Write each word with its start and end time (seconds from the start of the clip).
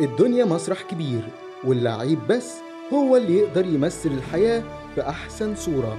الدنيا 0.00 0.44
مسرح 0.44 0.82
كبير 0.82 1.28
واللعيب 1.64 2.18
بس 2.28 2.54
هو 2.92 3.16
اللي 3.16 3.36
يقدر 3.36 3.66
يمثل 3.66 4.08
الحياة 4.08 4.62
في 4.94 5.08
أحسن 5.08 5.54
صورة. 5.54 5.98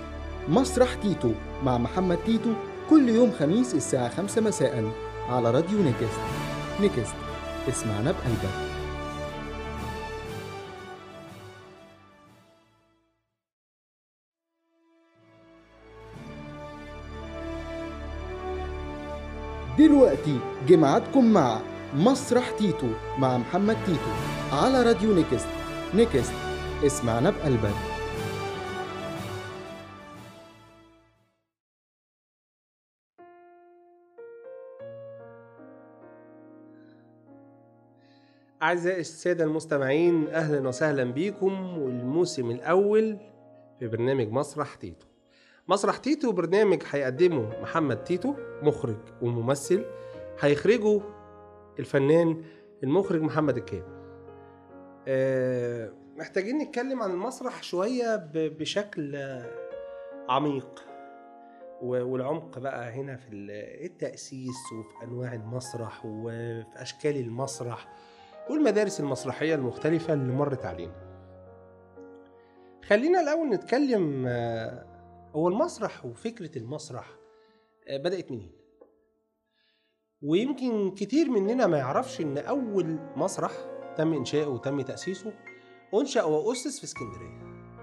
مسرح 0.49 0.93
تيتو 0.93 1.31
مع 1.63 1.77
محمد 1.77 2.17
تيتو 2.25 2.53
كل 2.89 3.09
يوم 3.09 3.31
خميس 3.31 3.75
الساعة 3.75 4.09
خمسة 4.09 4.41
مساء 4.41 4.91
على 5.29 5.51
راديو 5.51 5.79
Next. 5.79 6.19
Next 6.81 7.15
اسمعنا 7.69 8.11
بقلبك. 8.11 8.71
دلوقتي 19.79 20.39
جمعتكم 20.67 21.33
مع 21.33 21.59
مسرح 21.95 22.51
تيتو 22.51 22.87
مع 23.17 23.37
محمد 23.37 23.77
تيتو 23.85 24.11
على 24.51 24.83
راديو 24.83 25.13
Next. 25.13 25.47
Next 25.93 26.33
اسمعنا 26.85 27.29
بقلبك. 27.29 27.73
أعزائي 38.63 38.99
السادة 38.99 39.43
المستمعين 39.43 40.27
أهلا 40.27 40.67
وسهلا 40.67 41.03
بيكم 41.03 41.77
والموسم 41.77 42.51
الأول 42.51 43.17
في 43.79 43.87
برنامج 43.87 44.27
مسرح 44.31 44.75
تيتو. 44.75 45.05
مسرح 45.67 45.97
تيتو 45.97 46.31
برنامج 46.31 46.83
هيقدمه 46.91 47.61
محمد 47.61 48.03
تيتو 48.03 48.33
مخرج 48.61 48.97
وممثل 49.21 49.85
هيخرجه 50.39 51.01
الفنان 51.81 52.43
المخرج 52.83 53.21
محمد 53.21 53.57
الكام 53.57 53.83
آه، 55.07 55.93
محتاجين 56.17 56.57
نتكلم 56.57 57.01
عن 57.03 57.11
المسرح 57.11 57.63
شوية 57.63 58.15
بشكل 58.33 59.15
عميق 60.29 60.85
والعمق 61.81 62.59
بقى 62.59 62.91
هنا 62.91 63.15
في 63.15 63.29
ال- 63.29 63.85
التأسيس 63.85 64.55
وفي 64.79 65.03
أنواع 65.05 65.33
المسرح 65.33 66.05
وفي 66.05 66.65
أشكال 66.75 67.17
المسرح 67.17 67.87
والمدارس 68.49 68.99
المسرحية 68.99 69.55
المختلفة 69.55 70.13
اللي 70.13 70.33
مرت 70.33 70.65
علينا. 70.65 71.11
خلينا 72.85 73.21
الأول 73.21 73.49
نتكلم 73.49 74.25
آه، 74.27 74.85
هو 75.35 75.47
المسرح 75.47 76.05
وفكرة 76.05 76.57
المسرح 76.57 77.05
آه، 77.87 77.97
بدأت 77.97 78.31
منين؟ 78.31 78.51
ويمكن 80.23 80.91
كتير 80.91 81.29
مننا 81.29 81.67
ما 81.67 81.77
يعرفش 81.77 82.21
إن 82.21 82.37
أول 82.37 82.99
مسرح 83.15 83.51
تم 83.97 84.13
إنشاؤه 84.13 84.49
وتم 84.49 84.81
تأسيسه 84.81 85.33
أنشأ 85.93 86.23
وأسس 86.23 86.77
في 86.77 86.83
اسكندرية. 86.83 87.41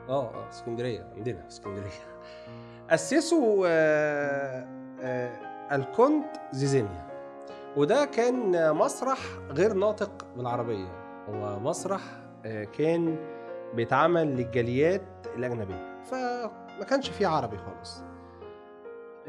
آه 0.09 0.35
آه 0.35 0.49
اسكندرية 0.49 1.13
عندنا 1.17 1.43
في 1.43 1.49
اسكندرية. 1.49 2.21
أسسه 2.91 3.63
آه، 3.67 4.67
آه، 5.01 5.77
الكونت 5.77 6.27
زيزينيا. 6.53 7.09
وده 7.77 8.05
كان 8.05 8.75
مسرح 8.75 9.19
غير 9.51 9.73
ناطق 9.73 10.27
بالعربية. 10.37 10.89
هو 11.29 11.61
مسرح 11.61 12.01
آه، 12.45 12.65
كان 12.65 13.17
بيتعمل 13.75 14.37
للجاليات 14.37 15.27
الأجنبية. 15.37 16.03
فما 16.05 16.85
كانش 16.91 17.09
فيه 17.11 17.27
عربي 17.27 17.57
خالص. 17.59 18.03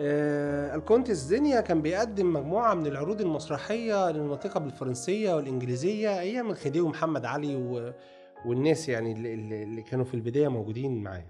الكونت 0.01 1.09
الزينيا 1.09 1.61
كان 1.61 1.81
بيقدم 1.81 2.33
مجموعة 2.33 2.73
من 2.73 2.87
العروض 2.87 3.21
المسرحية 3.21 4.11
للناطقة 4.11 4.59
بالفرنسية 4.59 5.35
والإنجليزية. 5.35 6.19
أيام 6.19 6.49
الخديوي 6.49 6.89
محمد 6.89 7.25
علي 7.25 7.55
و... 7.55 7.93
والناس 8.45 8.89
يعني 8.89 9.11
اللي- 9.11 9.63
اللي 9.63 9.81
كانوا 9.81 10.05
في 10.05 10.13
البداية 10.13 10.47
موجودين 10.47 11.03
معاه 11.03 11.25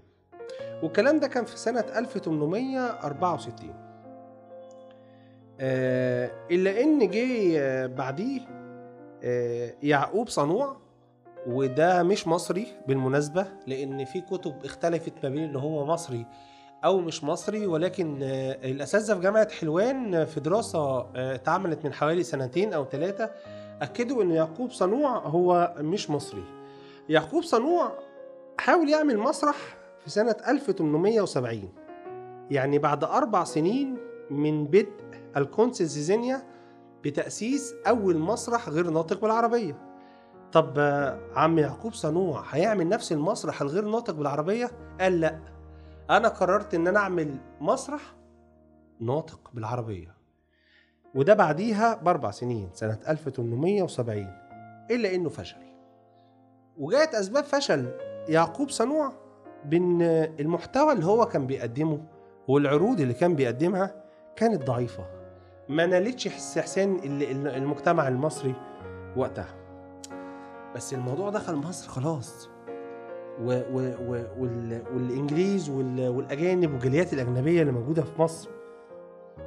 والكلام 0.82 1.20
ده 1.20 1.26
كان 1.28 1.44
في 1.44 1.58
سنة 1.58 1.80
1864 1.96 3.74
آه، 5.60 6.30
إلا 6.50 6.80
إن 6.82 7.08
جه 7.10 7.58
آه، 7.58 7.86
بعديه 7.86 8.40
آه، 9.22 9.74
يعقوب 9.82 10.28
صنوع 10.28 10.76
وده 11.46 12.02
مش 12.02 12.26
مصري 12.26 12.66
بالمناسبة 12.88 13.46
لأن 13.66 14.04
في 14.04 14.20
كتب 14.20 14.54
اختلفت 14.64 15.12
ما 15.22 15.28
بين 15.28 15.44
اللي 15.44 15.58
هو 15.58 15.86
مصري 15.86 16.26
أو 16.84 17.00
مش 17.00 17.24
مصري 17.24 17.66
ولكن 17.66 18.18
آه، 18.22 18.70
الأساتذة 18.70 19.14
في 19.14 19.20
جامعة 19.20 19.48
حلوان 19.50 20.24
في 20.24 20.40
دراسة 20.40 20.78
آه، 21.00 21.34
اتعملت 21.34 21.84
من 21.84 21.92
حوالي 21.92 22.22
سنتين 22.22 22.72
أو 22.72 22.84
ثلاثة 22.84 23.30
أكدوا 23.82 24.22
إن 24.22 24.30
يعقوب 24.30 24.70
صنوع 24.70 25.18
هو 25.18 25.74
مش 25.78 26.10
مصري. 26.10 26.44
يعقوب 27.08 27.42
صنوع 27.42 27.92
حاول 28.58 28.88
يعمل 28.88 29.18
مسرح 29.18 29.56
في 30.04 30.10
سنة 30.10 30.36
1870 30.48 31.72
يعني 32.50 32.78
بعد 32.78 33.04
أربع 33.04 33.44
سنين 33.44 33.96
من 34.30 34.66
بدء 34.66 34.92
الكونس 35.36 35.80
الزيزينيا 35.80 36.42
بتأسيس 37.04 37.74
أول 37.86 38.18
مسرح 38.18 38.68
غير 38.68 38.90
ناطق 38.90 39.20
بالعربية. 39.20 39.78
طب 40.52 40.74
آه، 40.78 41.20
عم 41.34 41.58
يعقوب 41.58 41.92
صنوع 41.94 42.44
هيعمل 42.50 42.88
نفس 42.88 43.12
المسرح 43.12 43.62
الغير 43.62 43.84
ناطق 43.84 44.14
بالعربية؟ 44.14 44.70
قال 45.00 45.20
لأ. 45.20 45.38
أنا 46.10 46.28
قررت 46.28 46.74
إن 46.74 46.86
أنا 46.88 46.98
أعمل 46.98 47.36
مسرح 47.60 48.00
ناطق 49.00 49.50
بالعربية. 49.54 50.14
وده 51.14 51.34
بعديها 51.34 51.94
بأربع 51.94 52.30
سنين 52.30 52.68
سنة 52.72 52.98
1870 53.08 54.36
إلا 54.90 55.14
إنه 55.14 55.28
فشل. 55.28 55.56
وجاءت 56.78 57.14
أسباب 57.14 57.44
فشل 57.44 57.88
يعقوب 58.28 58.70
صنوع 58.70 59.12
بإن 59.64 60.02
المحتوى 60.40 60.92
اللي 60.92 61.06
هو 61.06 61.26
كان 61.26 61.46
بيقدمه 61.46 62.04
والعروض 62.48 63.00
اللي 63.00 63.14
كان 63.14 63.34
بيقدمها 63.34 63.94
كانت 64.36 64.62
ضعيفة. 64.66 65.04
ما 65.68 65.86
نالتش 65.86 66.26
استحسان 66.26 66.96
ال- 66.96 67.22
ال- 67.30 67.48
المجتمع 67.48 68.08
المصري 68.08 68.54
وقتها. 69.16 69.54
بس 70.76 70.94
الموضوع 70.94 71.30
دخل 71.30 71.54
مصر 71.56 71.88
خلاص. 71.88 72.48
و 73.40 73.52
و 73.52 73.78
و 74.08 74.24
وال 74.38 74.82
والإنجليز 74.94 75.70
وال 75.70 76.08
والأجانب 76.08 76.72
والجاليات 76.72 77.12
الأجنبية 77.12 77.60
اللي 77.60 77.72
موجودة 77.72 78.02
في 78.02 78.22
مصر 78.22 78.50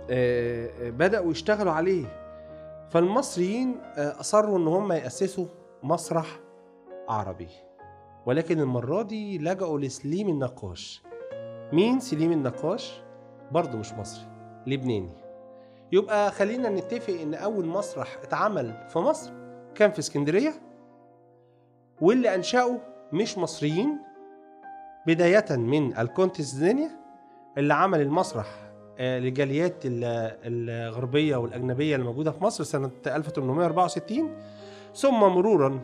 آه، 0.09 0.69
آه، 0.87 0.89
بدأوا 0.89 1.31
يشتغلوا 1.31 1.71
عليه. 1.71 2.05
فالمصريين 2.89 3.75
آه، 3.97 4.19
أصروا 4.19 4.57
إن 4.57 4.67
هم 4.67 4.91
يأسسوا 4.91 5.45
مسرح 5.83 6.39
عربي. 7.09 7.49
ولكن 8.25 8.59
المرة 8.59 9.01
دي 9.01 9.37
لجأوا 9.37 9.79
لسليم 9.79 10.29
النقاش. 10.29 11.03
مين 11.73 11.99
سليم 11.99 12.31
النقاش؟ 12.31 13.01
برضه 13.51 13.77
مش 13.77 13.93
مصري 13.93 14.25
لبناني. 14.67 15.23
يبقى 15.91 16.31
خلينا 16.31 16.69
نتفق 16.69 17.13
إن 17.13 17.33
أول 17.33 17.65
مسرح 17.65 18.17
اتعمل 18.23 18.87
في 18.89 18.99
مصر 18.99 19.31
كان 19.75 19.91
في 19.91 19.99
اسكندرية 19.99 20.53
واللي 22.01 22.35
أنشأه 22.35 22.77
مش 23.13 23.37
مصريين؟ 23.37 23.97
بداية 25.07 25.45
من 25.57 25.97
الكونتس 25.97 26.41
زينيا 26.45 26.89
اللي 27.57 27.73
عمل 27.73 28.01
المسرح 28.01 28.47
آه، 28.99 29.19
للجاليات 29.19 29.85
ال- 29.85 30.33
الغربية 30.45 31.35
والأجنبية 31.35 31.95
اللي 31.95 32.05
موجودة 32.05 32.31
في 32.31 32.43
مصر 32.43 32.63
سنة 32.63 32.91
1864 33.07 34.35
ثم 34.95 35.19
مرورا 35.19 35.79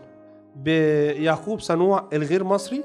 بيعقوب 0.55 1.59
صنوع 1.59 2.05
الغير 2.13 2.43
مصري 2.43 2.83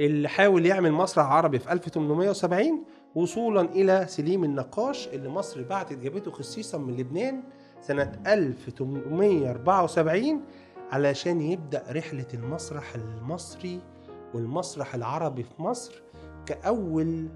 اللي 0.00 0.28
حاول 0.28 0.66
يعمل 0.66 0.92
مسرح 0.92 1.26
عربي 1.26 1.58
في 1.58 1.72
1870 1.72 2.84
وصولا 3.14 3.60
إلى 3.60 4.04
سليم 4.08 4.44
النقاش 4.44 5.08
اللي 5.08 5.28
مصر 5.28 5.62
بعتت 5.62 5.98
جابته 5.98 6.30
خصيصا 6.30 6.78
من 6.78 6.96
لبنان 6.96 7.42
سنة 7.80 8.12
1874 8.26 10.40
علشان 10.92 11.40
يبدأ 11.40 11.84
رحلة 11.90 12.26
المسرح 12.34 12.94
المصري 12.94 13.80
والمسرح 14.34 14.94
العربي 14.94 15.42
في 15.42 15.62
مصر 15.62 16.02
كأول 16.46 17.28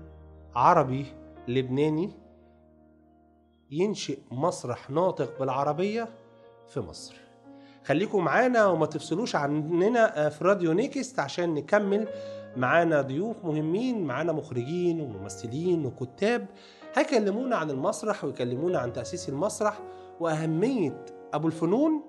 عربي 0.55 1.07
لبناني 1.49 2.11
ينشئ 3.71 4.19
مسرح 4.31 4.91
ناطق 4.91 5.39
بالعربية 5.39 6.09
في 6.69 6.81
مصر. 6.81 7.15
خليكم 7.85 8.25
معانا 8.25 8.67
وما 8.67 8.87
تفصلوش 8.87 9.37
عننا 9.37 10.29
في 10.29 10.45
راديو 10.45 10.73
نيكست 10.73 11.19
عشان 11.19 11.55
نكمل. 11.55 12.09
معانا 12.57 13.03
ضيوف 13.03 13.45
مهمين 13.45 14.05
معانا 14.05 14.33
مخرجين 14.33 15.01
وممثلين 15.01 15.87
وكتاب 15.87 16.47
هيكلمونا 16.95 17.57
عن 17.57 17.71
المسرح 17.71 18.25
ويكلمونا 18.25 18.79
عن 18.79 18.93
تأسيس 18.93 19.29
المسرح 19.29 19.79
وأهمية 20.21 21.05
أبو 21.35 21.47
الفنون 21.47 22.03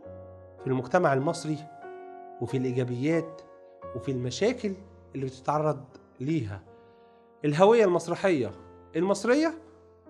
في 0.62 0.68
المجتمع 0.68 1.14
المصري 1.14 1.58
وفي 2.42 2.58
الإيجابيات 2.58 3.42
وفي 3.96 4.12
المشاكل 4.12 4.74
اللي 5.16 5.26
بتتعرض 5.26 5.84
ليها. 6.20 6.64
الهوية 7.46 7.86
المسرحية. 7.86 8.52
المصرية 8.96 9.54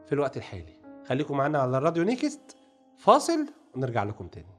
في 0.06 0.13
الوقت 0.13 0.38
الحالي. 0.38 0.80
خليكم 1.07 1.38
معانا 1.38 1.60
على 1.60 1.78
الراديو 1.78 2.04
نيكست. 2.04 2.57
فاصل 2.98 3.46
ونرجع 3.75 4.04
لكم 4.04 4.28
تاني. 4.28 4.58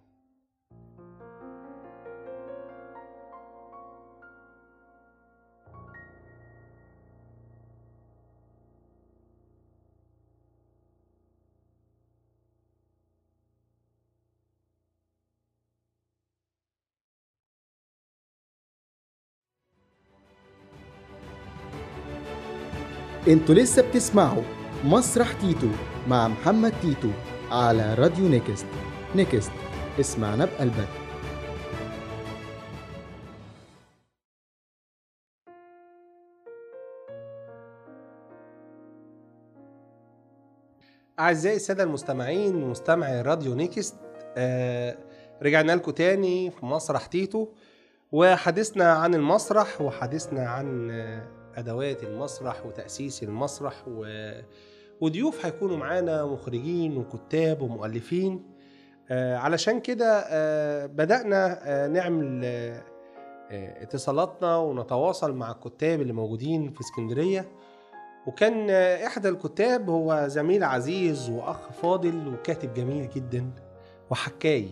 أنتوا 23.30 23.54
لسه 23.54 23.88
بتسمعوا 23.88 24.42
مسرح 24.84 25.32
تيتو 25.32 25.68
مع 26.08 26.28
محمد 26.28 26.72
تيتو 26.82 27.10
على 27.50 27.94
راديو 27.94 28.28
Next. 28.28 28.66
Next 29.14 29.52
اسمعنا 30.00 30.44
بقلبك. 30.44 30.88
أعزائي 41.20 41.56
السادة 41.56 41.82
المستمعين 41.82 42.56
مستمعي 42.56 43.22
راديو 43.22 43.54
Next 43.54 43.94
آه 44.36 44.98
رجعنا 45.42 45.72
لكم 45.72 45.90
تاني 45.92 46.50
في 46.50 46.66
مسرح 46.66 47.06
تيتو 47.06 47.48
وحديثنا 48.12 48.92
عن 48.92 49.14
المسرح 49.14 49.80
وحديثنا 49.80 50.48
عن 50.48 50.90
آه، 50.90 51.39
أدوات 51.56 52.02
المسرح 52.02 52.66
وتأسيس 52.66 53.22
المسرح 53.22 53.74
و... 53.88 54.06
وضيوف 55.00 55.46
هيكونوا 55.46 55.76
معانا 55.76 56.24
مخرجين 56.24 56.96
وكتاب 56.96 57.62
ومؤلفين. 57.62 58.42
آه 59.10 59.36
علشان 59.36 59.80
كده 59.80 60.24
آه 60.26 60.86
بدأنا 60.86 61.58
آه 61.64 61.86
نعمل 61.88 62.44
اتصالاتنا 63.50 64.56
ونتواصل 64.56 65.34
مع 65.34 65.50
الكتاب 65.50 66.00
اللي 66.00 66.12
موجودين 66.12 66.72
في 66.72 66.80
اسكندرية. 66.80 67.48
وكان 68.26 68.70
إحدى 69.06 69.28
الكتاب 69.28 69.90
هو 69.90 70.24
زميل 70.26 70.64
عزيز 70.64 71.30
وأخ 71.30 71.70
فاضل 71.72 72.28
وكاتب 72.28 72.74
جميل 72.74 73.08
جدا 73.08 73.50
وحكاي. 74.10 74.68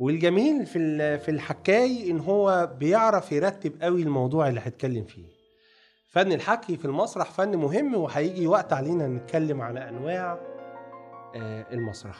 والجميل 0.00 0.66
في 0.66 1.18
في 1.18 1.30
الحكاي 1.30 2.10
إن 2.10 2.20
هو 2.20 2.70
بيعرف 2.78 3.32
يرتب 3.32 3.82
قوي 3.82 4.02
الموضوع 4.02 4.48
اللي 4.48 4.60
هيتكلم 4.64 5.04
فيه. 5.04 5.37
فن 6.08 6.32
الحكي 6.32 6.76
في 6.76 6.84
المسرح 6.84 7.30
فن 7.30 7.56
مهم 7.56 7.94
وهيجي 7.94 8.46
وقت 8.46 8.72
علينا 8.72 9.06
نتكلم 9.06 9.62
على 9.62 9.88
أنواع 9.88 10.38
آه، 11.36 11.66
المسرح. 11.72 12.16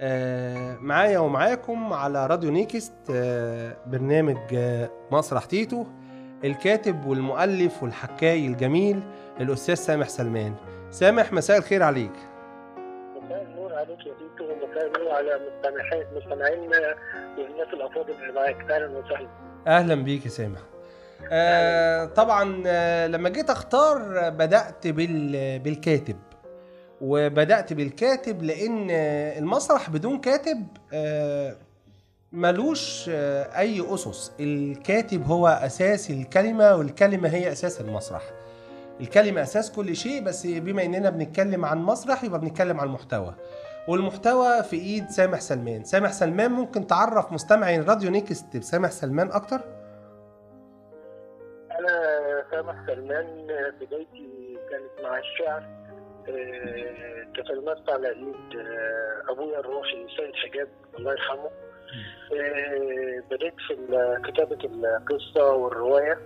آه، 0.00 0.76
معايا 0.76 1.18
ومعاكم 1.18 1.92
على 1.92 2.26
راديو 2.26 2.50
Next 2.50 2.94
آه، 3.10 3.76
برنامج 3.86 4.36
مسرح 5.10 5.44
تيتو 5.44 5.84
الكاتب 6.44 7.06
والمؤلف 7.06 7.82
والحكاي 7.82 8.46
الجميل 8.46 9.02
الأستاذ 9.40 9.74
سامح 9.74 10.08
سلمان. 10.08 10.54
سامح 10.90 11.32
مساء 11.32 11.58
الخير 11.58 11.82
عليك. 11.82 12.12
مساء 13.22 13.42
النور 13.42 13.74
عليك 13.74 14.06
يا 14.06 14.12
تيتو 14.12 14.44
ومساء 14.52 14.86
النور 14.86 15.10
على 15.12 15.40
مستمعين 15.48 16.06
مستمعينا 16.16 16.94
والناس 17.38 17.68
الأفاضل 17.72 18.10
اللي 18.22 18.32
معاك. 18.32 18.70
أهلا 18.70 18.98
وسهلا. 18.98 19.28
أهلا 19.66 19.94
بيك 19.94 20.24
يا 20.24 20.30
سامح. 20.30 20.60
آه 21.30 22.04
طبعا 22.04 22.62
آه 22.66 23.06
لما 23.06 23.28
جيت 23.28 23.50
أختار 23.50 23.98
بال 24.86 25.58
بالكاتب. 25.58 26.16
وبدأت 27.00 27.72
بالكاتب 27.72 28.42
آه، 28.90 29.38
المسرح 29.38 29.90
بدون 29.90 30.18
كاتب 30.20 30.66
آه 30.92 31.56
ملوش 32.32 33.10
آه 33.14 33.58
أي 33.58 33.94
أسس. 33.94 34.32
الكاتب 34.40 35.26
هو 35.26 35.48
أساس 35.48 36.10
الكلمة 36.10 36.74
والكلمة 36.74 37.28
هي 37.28 37.52
أساس 37.52 37.80
المسرح. 37.80 38.22
الكلمة 39.00 39.42
أساس 39.42 39.70
كل 39.72 39.96
شيء 39.96 40.22
بس 40.22 40.46
بما 40.46 40.84
إننا 40.84 41.10
بنتكلم 41.10 41.64
عن 41.64 41.78
مسرح 41.82 42.24
يبقى 42.24 42.40
بنتكلم 42.40 42.80
عن 42.80 42.86
المحتوى. 42.86 43.34
والمحتوى 43.88 44.62
في 44.62 44.76
إيد 44.76 45.10
سامح 45.10 45.40
سلمان. 45.40 45.84
سامح 45.84 46.12
سلمان 46.12 46.52
ممكن 46.52 46.86
تعرف 46.86 47.32
مستمعي 47.32 47.80
راديو 47.80 48.10
Next 48.10 48.56
بسامح 48.56 48.90
سلمان 48.90 49.30
أكتر؟ 49.30 49.60
أنا 51.86 52.44
سامح 52.50 52.74
سلمان 52.86 53.46
بدايتي 53.80 54.58
كانت 54.70 54.90
مع 55.02 55.18
الشعر 55.18 55.62
تتلمست 57.36 57.90
على 57.90 58.08
ايد 58.08 58.56
آه، 58.60 59.32
أبويا 59.32 59.58
الروحي 59.60 60.06
سيد 60.16 60.34
حجاب 60.34 60.68
الله 60.98 61.12
يرحمه. 61.12 61.50
آه، 62.32 63.22
بديت 63.30 63.54
في 63.68 63.74
ال- 63.74 64.22
كتابة 64.32 64.58
القصة 64.64 65.52
والرواية 65.52 66.18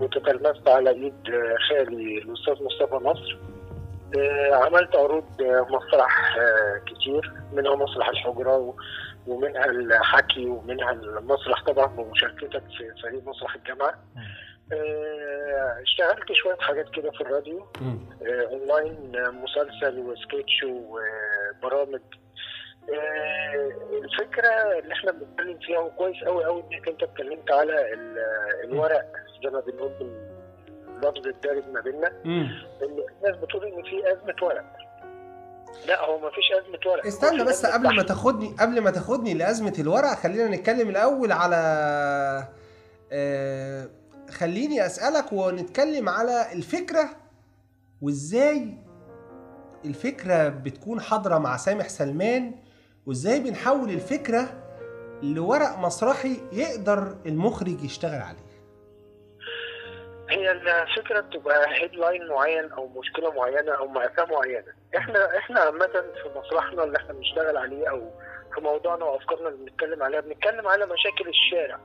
وتتلمست 0.00 0.68
على 0.68 0.90
ايد 0.90 1.30
آه، 1.30 1.56
خالي 1.68 2.18
الأستاذ 2.18 2.64
مصطفى 2.64 2.94
نصر. 2.94 3.38
آه، 4.18 4.54
عملت 4.54 4.96
عروض 4.96 5.42
مسرح 5.70 6.36
كتير 6.86 7.32
منها 7.52 7.74
مسرح 7.76 8.08
الحجرة 8.08 8.74
ومنها 9.26 9.64
الحكي 9.64 10.46
ومنها 10.46 10.90
المسرح 10.92 11.64
طبعا 11.64 11.86
بمشاركتك 11.86 12.62
في 12.78 12.92
فريق 13.02 13.22
مسرح 13.28 13.54
الجامعة. 13.54 13.94
اشتغلت 15.82 16.32
شوية 16.32 16.56
حاجات 16.60 16.90
كده 16.94 17.10
في 17.10 17.20
الراديو. 17.20 17.66
آه، 17.82 18.48
اونلاين 18.52 19.16
آه، 19.16 19.30
مسلسل 19.30 19.98
وسكتش 19.98 20.64
وبرامج. 20.64 22.00
آه، 22.94 23.70
الفكرة 24.04 24.48
اللي 24.78 24.94
إحنا 24.94 25.12
بنتكلم 25.12 25.58
فيها 25.58 25.78
وكويس 25.78 26.24
قوي 26.24 26.44
قوي 26.44 26.64
إنك 26.72 26.88
أنت 26.88 27.02
اتكلمت 27.02 27.50
على 27.50 27.92
ال- 27.94 28.18
الورق 28.64 29.12
زي 29.44 29.50
ما 29.50 29.60
بنقول 29.60 29.92
باللفظ 29.98 31.26
الدارج 31.26 31.62
ما 31.72 31.80
بيننا. 31.80 32.12
الناس 32.82 33.36
بتقول 33.42 33.64
إن 33.64 33.82
في 33.82 34.12
أزمة 34.12 34.34
ورق. 34.42 34.64
لا 35.88 36.04
هو 36.04 36.18
ما 36.18 36.30
فيش 36.30 36.52
أزمة 36.52 36.92
ورق. 36.92 37.06
استنى 37.06 37.44
بس 37.44 37.66
قبل 37.66 37.96
ما. 37.96 38.02
تاخدني 38.02 38.54
قبل 38.60 38.80
ما 38.80 38.90
تاخدني 38.90 39.34
لأزمة 39.34 39.72
الورق 39.78 40.14
خلينا 40.14 40.48
نتكلم 40.56 40.88
الأول 40.88 41.32
على 41.32 41.56
آه 43.12 43.86
خليني 44.38 44.86
أسألك 44.86 45.32
ونتكلم 45.32 46.08
على 46.08 46.52
الفكرة 46.52 47.08
وإزاي 48.02 48.78
الفكرة 49.84 50.48
بتكون 50.48 51.00
حاضرة 51.00 51.38
مع 51.38 51.56
سامح 51.56 51.88
سلمان 51.88 52.54
وإزاي 53.06 53.40
بنحول 53.40 53.90
الفكرة 53.90 54.64
لورق 55.22 55.78
مسرحي 55.78 56.36
يقدر 56.52 57.16
المخرج 57.26 57.84
يشتغل 57.84 58.22
عليه. 58.22 58.48
هي 60.30 60.50
الفكرة 60.52 61.20
بتبقى 61.20 61.66
هيدلاين 61.82 62.28
معين 62.28 62.72
أو 62.72 62.88
مشكلة 62.88 63.30
معينة 63.32 63.72
أو 63.72 63.88
مأساة 63.88 64.24
معينة. 64.24 64.72
إحنا 64.96 65.38
إحنا 65.38 65.60
عامة 65.60 65.86
في 65.86 66.38
مسرحنا 66.38 66.84
اللي 66.84 66.96
إحنا 66.98 67.12
بنشتغل 67.12 67.56
عليه 67.56 67.90
أو 67.90 68.10
في 68.54 68.60
موضوعنا 68.60 69.04
وأفكارنا 69.04 69.48
اللي 69.48 69.70
بنتكلم 69.70 70.02
عليها 70.02 70.20
بنتكلم 70.20 70.68
على 70.68 70.84
مشاكل 70.86 71.28
الشارع. 71.28 71.80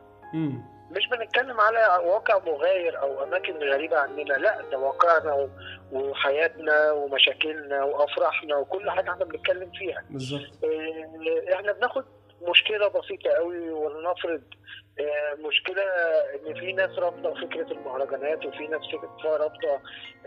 مش 0.97 1.07
بنتكلم 1.07 1.61
على 1.61 2.01
واقع 2.05 2.39
مغاير 2.39 3.01
أو 3.01 3.23
أماكن 3.23 3.53
غريبة 3.63 3.97
عننا 3.99 4.33
لا 4.33 4.61
ده 4.71 4.77
واقعنا 4.77 5.49
وحياتنا 5.91 6.91
ومشاكلنا 6.91 7.83
وأفراحنا 7.83 8.55
وكل 8.55 8.91
حاجة 8.91 9.11
إحنا 9.11 9.25
بنتكلم 9.25 9.71
فيها. 9.71 10.03
بالظبط. 10.09 10.41
آه، 10.63 11.53
إحنا 11.53 11.71
بناخد 11.71 12.05
مشكلة 12.49 12.87
بسيطة 12.87 13.29
قوي 13.29 13.69
ولنفرض 13.71 14.41
آه، 14.99 15.47
مشكلة 15.47 15.83
إن 16.47 16.59
في 16.59 16.73
ناس 16.73 16.89
رافضه 16.99 17.33
فكرة 17.33 17.71
المهرجانات 17.71 18.45
وفي 18.45 18.67
ناس 18.67 18.81
رافضه 19.25 19.73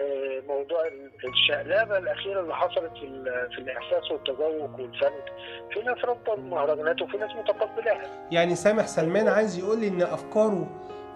آه، 0.01 0.41
موضوع 0.49 0.87
ال- 0.87 1.11
الشقلبة 1.29 1.99
الأخيرة 1.99 2.41
اللي 2.41 2.55
حصلت 2.55 2.93
في 2.93 3.25
في 3.55 3.59
الإحساس 3.59 4.11
والتذوق 4.11 4.81
والفن. 4.81 5.13
في 5.73 5.81
ناس 5.83 5.99
رافضه 6.05 6.35
المهرجانات 6.35 7.03
وفي 7.03 7.17
ناس 7.17 7.31
متقبلاها. 7.37 8.29
يعني 8.31 8.55
سامح 8.55 8.87
سلمان 8.87 9.29
عايز 9.29 9.59
يقول 9.59 9.81
لي 9.81 9.89
إن 9.89 10.03
أفكاره 10.03 10.67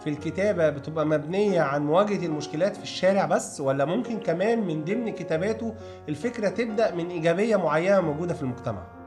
في 0.04 0.10
الكتابة 0.10 0.68
بتبقى 0.70 1.06
مبنية 1.06 1.60
عن 1.60 1.82
مواجهة 1.86 2.26
المشكلات 2.26 2.76
في 2.76 2.82
الشارع 2.82 3.24
بس 3.26 3.60
ولا 3.60 3.84
ممكن 3.84 4.20
كمان 4.20 4.58
من 4.60 4.84
ضمن 4.84 5.12
كتاباته 5.14 5.74
الفكرة 6.08 6.48
تبدأ 6.48 6.94
من 6.94 7.10
إيجابية 7.10 7.56
معينة 7.56 8.00
موجودة 8.00 8.34
في 8.34 8.42
المجتمع؟ 8.42 8.99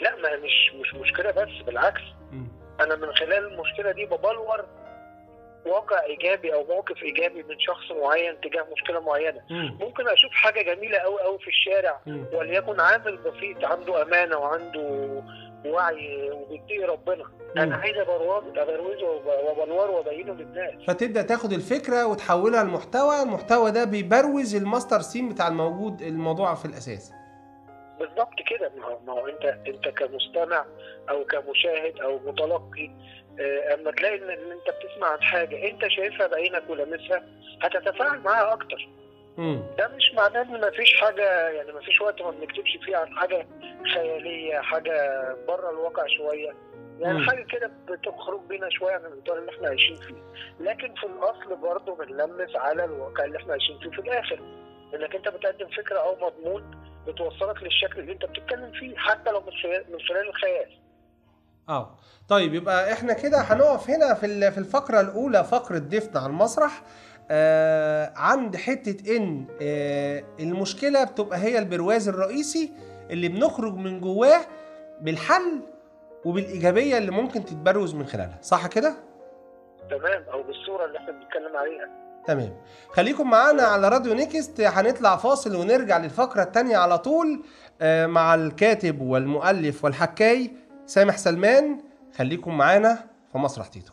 لا 0.00 0.16
ما 0.16 0.36
مش 0.36 0.72
مش 0.80 0.94
مشكلة 0.94 1.30
بس 1.30 1.62
بالعكس. 1.66 2.00
أنا 2.80 2.96
من 2.96 3.12
خلال 3.14 3.52
المشكلة 3.52 3.92
دي 3.92 4.06
ببلور 4.06 4.64
واقع 5.66 6.04
إيجابي 6.04 6.54
أو 6.54 6.64
موقف 6.64 7.02
إيجابي 7.02 7.42
من 7.42 7.60
شخص 7.60 7.90
معين 8.02 8.40
تجاه 8.40 8.66
مشكلة 8.72 9.00
معينة 9.00 9.40
مم. 9.50 9.78
ممكن 9.80 10.08
أشوف 10.08 10.32
حاجة 10.32 10.74
جميلة 10.74 10.98
قوي 10.98 11.20
قوي 11.22 11.38
في 11.38 11.48
الشارع 11.48 12.00
مم. 12.06 12.26
وليكن 12.32 12.80
عامل 12.80 13.16
بسيط 13.16 13.64
عنده 13.64 14.02
أمانة 14.02 14.36
وعنده 14.36 14.80
وعي 15.66 16.30
وبيتقي 16.30 16.78
ربنا 16.84 17.24
أنا 17.56 17.76
عايز 17.76 17.96
ابروزه 17.96 19.10
وب- 19.10 19.26
وابلوره 19.58 19.90
وأبينه 19.90 20.32
للناس 20.34 20.74
فتبدأ 20.86 21.22
تاخد 21.22 21.52
الفكرة 21.52 22.06
وتحولها 22.06 22.64
لمحتوى 22.64 23.22
المحتوى 23.22 23.70
ده 23.70 23.84
بيبروز 23.84 24.54
ال 24.54 24.61
master 24.61 25.00
scene 25.00 25.28
بتاع 25.28 25.48
الموجود 25.48 26.02
الموضوع 26.02 26.54
في 26.54 26.64
الأساس 26.64 27.12
بالظبط 27.98 28.34
كده. 28.46 28.72
ما 29.06 29.12
هو- 29.12 29.26
انت 29.28 29.44
انت 29.68 29.88
كمستمع 29.88 30.64
أو 31.10 31.24
كمشاهد 31.24 32.00
أو 32.00 32.18
متلقي 32.18 32.90
آه، 33.40 33.74
اما 33.74 33.90
تلاقي 33.90 34.16
ان 34.16 34.30
انت 34.52 34.70
بتسمع 34.70 35.06
عن 35.08 35.22
حاجة 35.22 35.70
انت 35.70 35.88
شايفها 35.88 36.26
بعينك 36.26 36.62
ولامسها 36.70 37.22
هتتفاعل 37.62 38.18
معاها 38.18 38.52
أكتر. 38.52 38.88
ده 39.78 39.88
مش 39.96 40.12
معناه 40.14 40.42
ان 40.42 40.68
مفيش 40.68 41.00
حاجة 41.00 41.48
يعني 41.48 41.72
مفيش 41.72 42.00
وقت 42.00 42.22
ما 42.22 42.30
بنكتبش 42.30 42.76
فيه 42.84 42.96
عن 42.96 43.16
حاجة 43.16 43.46
خيالية 43.94 44.58
حاجة 44.58 44.92
بره 45.48 45.70
الواقع 45.70 46.06
شوية. 46.06 46.52
يعني. 47.00 47.26
حاجة 47.26 47.42
كده 47.42 47.70
بتخرج 47.88 48.40
بينا 48.40 48.68
شوية 48.70 48.98
من 48.98 49.06
الاطار 49.06 49.38
اللي 49.38 49.50
إحنا 49.50 49.68
عايشين 49.68 49.96
فيه. 49.96 50.14
لكن 50.60 50.94
في 50.94 51.06
الأصل 51.06 51.56
برضه 51.56 51.94
بنلمس 51.96 52.56
على 52.56 52.84
الواقع 52.84 53.24
اللي 53.24 53.38
إحنا 53.38 53.52
عايشين 53.52 53.78
فيه 53.78 53.90
في 53.90 53.98
الآخر. 53.98 54.38
إنك 54.94 55.14
انت 55.16 55.28
بتقدم 55.28 55.68
فكرة 55.68 55.98
أو 55.98 56.16
مضمون 56.26 56.77
بتوصلك 57.08 57.62
للشكل 57.62 58.00
اللي 58.00 58.12
انت 58.12 58.24
بتتكلم 58.24 58.72
فيه 58.72 58.96
حتى 58.96 59.30
لو 59.30 59.40
من 59.40 60.00
خلال 60.08 60.28
الخيال. 60.28 60.78
آه. 61.68 61.94
طيب 62.28 62.54
يبقى 62.54 62.92
إحنا 62.92 63.12
كده 63.12 63.38
هنقف 63.40 63.90
هنا 63.90 64.14
في 64.14 64.50
في 64.50 64.58
الفقرة 64.58 65.00
الأولى 65.00 65.44
فقرة 65.44 65.78
ضيفنا 65.78 66.20
على 66.20 66.30
المسرح. 66.30 66.82
آه 67.30 68.12
عند 68.16 68.56
حتة 68.56 69.16
إن 69.16 69.46
آه 69.62 70.24
المشكلة 70.40 71.04
بتبقى 71.04 71.38
هي 71.38 71.58
البرواز 71.58 72.08
الرئيسي 72.08 72.72
اللي 73.10 73.28
بنخرج 73.28 73.74
من 73.74 74.00
جواه 74.00 74.40
بالحل 75.00 75.60
وبالإيجابية 76.24 76.98
اللي 76.98 77.10
ممكن 77.10 77.44
تتبروز 77.44 77.94
من 77.94 78.06
خلالها 78.06 78.38
صح 78.42 78.66
كده؟ 78.66 78.94
تمام 79.90 80.22
أو 80.32 80.42
بالصورة 80.42 80.84
اللي 80.84 80.98
إحنا 80.98 81.12
بنتكلم 81.12 81.56
عليها. 81.56 81.88
تمام. 82.28 82.56
خليكم 82.92 83.30
معانا 83.30 83.62
على 83.62 83.88
راديو 83.88 84.14
Next 84.14 84.60
هنطلع 84.60 85.16
فاصل 85.16 85.56
ونرجع 85.56 85.98
للفقرة 85.98 86.42
التانية 86.42 86.76
على 86.76 86.98
طول 86.98 87.42
آه، 87.80 88.06
مع 88.06 88.34
الكاتب 88.34 89.00
والمؤلف 89.00 89.84
والحكاي 89.84 90.50
سامح 90.86 91.16
سلمان. 91.16 91.80
خليكم 92.16 92.58
معانا 92.58 93.04
في 93.32 93.38
مسرح 93.38 93.66
تيتو. 93.66 93.92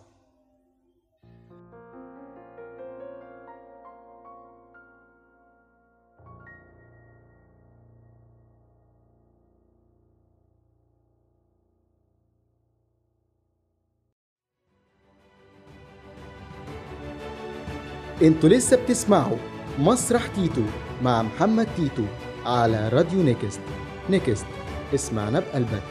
أنتوا 18.22 18.50
لسه 18.50 18.84
بتسمعوا 18.84 19.38
مسرح 19.80 20.28
تيتو 20.28 20.62
مع 21.04 21.22
محمد 21.22 21.68
تيتو 21.76 22.04
على 22.46 22.90
راديو 22.90 23.24
Next. 23.24 23.62
Next 24.10 24.46
اسمعنا 24.94 25.40
بقلبك. 25.40 25.84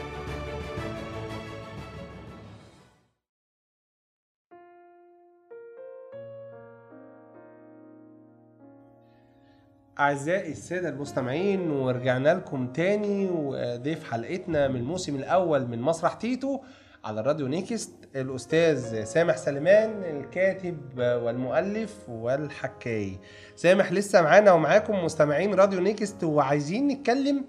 أعزائي 9.99 10.51
السادة 10.51 10.89
المستمعين 10.89 11.71
ورجعنا 11.71 12.33
لكم 12.33 12.67
تاني 12.67 13.29
وضيف 13.31 14.11
حلقتنا 14.11 14.67
من 14.67 14.75
الموسم 14.75 15.15
الأول 15.15 15.67
من 15.67 15.81
مسرح 15.81 16.13
تيتو. 16.13 16.59
على 17.05 17.21
راديو 17.21 17.47
Next 17.47 18.09
الأستاذ 18.15 19.03
سامح 19.03 19.37
سليمان 19.37 20.03
الكاتب 20.03 20.99
والمؤلف 20.99 22.09
والحكاي. 22.09 23.19
سامح 23.55 23.91
لسه 23.91 24.21
معانا 24.21 24.51
ومعاكم 24.51 25.05
مستمعين 25.05 25.53
راديو 25.53 25.79
نيكست 25.79 26.23
وعايزين 26.23 26.87
نتكلم 26.87 27.45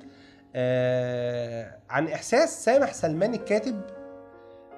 آه 0.57 1.79
عن 1.91 2.09
إحساس 2.09 2.65
سامح 2.65 2.93
سلمان 2.93 3.35
الكاتب 3.35 3.81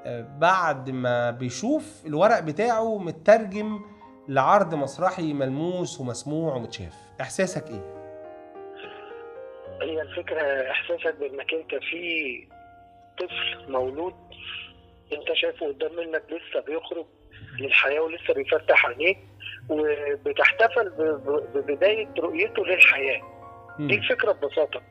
آه 0.06 0.26
بعد 0.38 0.90
ما 0.90 1.30
بيشوف 1.30 2.02
الورق 2.06 2.40
بتاعه 2.40 2.98
مترجم 2.98 3.80
لعرض 4.28 4.74
مسرحي 4.74 5.32
ملموس 5.32 6.00
ومسموع 6.00 6.54
ومتشاف. 6.54 6.94
إحساسك 7.20 7.70
إيه؟ 7.70 7.98
هي 9.82 10.02
الفكرة 10.02 10.70
إحساسك 10.70 11.16
بإنك 11.20 11.54
أنت 11.54 11.82
في 11.90 12.48
طفل 13.18 13.72
مولود 13.72 14.14
انت 15.12 15.32
شايفه 15.32 15.66
قدام 15.66 15.96
منك 15.96 16.22
لسه 16.30 16.60
بيخرج 16.60 17.06
للحياه 17.60 18.00
ولسه 18.00 18.34
بيفتح 18.34 18.86
عينيه 18.86 19.14
وبتحتفل 19.68 20.88
ببداية 21.54 22.08
رؤيته 22.18 22.64
للحياة 22.66 23.20
دي. 23.78 23.94
الفكرة 23.94 24.32
ببساطة 24.32 24.82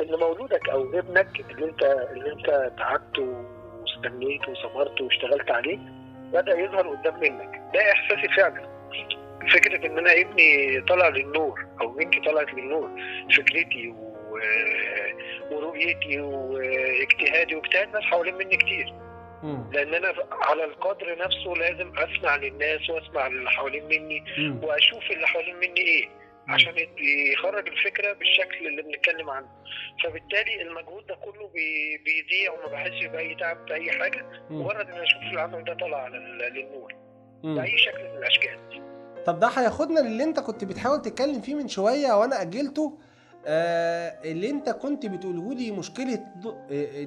إن 0.00 0.10
مولودك 0.20 0.68
أو 0.68 0.98
ابنك 0.98 1.40
اللي 1.50 1.64
انت 1.66 1.82
اللي 1.82 2.32
أنت 2.32 2.72
تعبته 2.78 3.44
واستنيته 3.80 4.50
وصبرت 4.52 5.00
واشتغلت 5.00 5.50
عليه 5.50 5.78
بدأ 6.32 6.58
يظهر 6.58 6.88
قدام 6.88 7.20
منك 7.20 7.60
ده 7.74 7.92
إحساسي 7.92 8.28
فعلا 8.36 8.68
فكرة 9.54 9.86
إن 9.86 9.98
أنا 9.98 10.12
ابني 10.12 10.80
طلع 10.80 11.08
للنور 11.08 11.66
أو 11.80 11.88
بنتي 11.88 12.20
طلعت 12.20 12.54
للنور 12.54 12.90
فكرتي 13.36 13.88
و... 13.88 14.14
ورؤيتي 15.50 16.20
واجتهادي 16.20 17.54
واجتهاد 17.54 17.88
ناس 17.92 18.02
حوالين 18.02 18.34
مني 18.34 18.56
كتير. 18.56 18.94
لأن 19.72 19.94
أنا 19.94 20.12
على 20.32 20.64
القدر 20.64 21.18
نفسه 21.18 21.50
لازم 21.50 21.92
أسمع 21.98 22.36
للناس 22.36 22.90
وأسمع 22.90 23.26
اللي 23.26 23.50
حوالين 23.50 23.84
مني. 23.84 24.24
وأشوف 24.62 25.10
اللي 25.10 25.26
حوالين 25.26 25.56
مني 25.56 25.80
إيه 25.80 26.08
عشان 26.48 26.74
يخرج 27.32 27.68
الفكرة 27.68 28.12
بالشكل 28.12 28.66
اللي 28.66 28.82
بنتكلم 28.82 29.30
عنه 29.30 29.48
فبالتالي 30.04 30.62
المجهود 30.62 31.06
ده 31.06 31.14
كله 31.14 31.48
بي- 31.48 31.98
بيضيع 31.98 32.52
وما 32.52 32.72
بحسش 32.72 33.04
بأي 33.06 33.34
تعب 33.34 33.66
باي 33.66 33.90
حاجة. 33.90 34.26
مجرد 34.50 34.90
إن 34.90 35.00
أشوف 35.00 35.22
العمل 35.22 35.64
ده 35.64 35.74
طالع 35.74 36.08
للنور. 36.08 36.92
بأي 37.42 37.78
شكل 37.78 38.04
من 38.04 38.18
الأشكال 38.18 38.58
طب 39.26 39.40
ده 39.40 39.46
هياخدنا 39.48 40.00
للي 40.00 40.24
أنت 40.24 40.40
كنت 40.40 40.64
بتحاول 40.64 41.02
تتكلم 41.02 41.40
فيه 41.40 41.54
من 41.54 41.68
شوية 41.68 42.12
وأنا 42.12 42.42
أجلته 42.42 42.98
آه 43.46 44.18
اللي 44.24 44.50
انت 44.50 44.68
كنت 44.70 45.06
بتقوله 45.06 45.54
لي 45.54 45.70
مشكلة 45.70 46.24
آه، 46.70 47.04